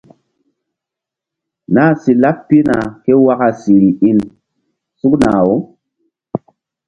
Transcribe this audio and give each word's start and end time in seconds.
Nah 1.73 1.91
si 2.01 2.11
laɓ 2.21 2.37
pihna 2.47 2.75
ke 3.03 3.11
waka 3.25 3.47
siri-in 3.61 4.19
sukna-aw. 4.99 5.49